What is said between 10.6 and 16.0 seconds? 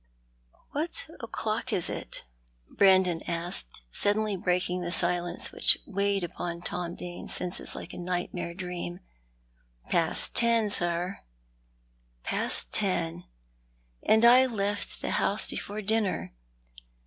sir."" Past ten! And I left the house before